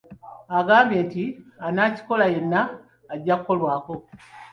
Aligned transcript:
Agambye 0.59 0.99
nti 1.07 1.23
anaakikola 1.67 2.25
yenna 2.33 2.61
ajja 3.13 3.35
kukolwako. 3.39 3.93